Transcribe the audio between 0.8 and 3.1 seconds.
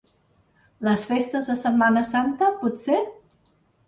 Les festes de Setmana Santa, potser?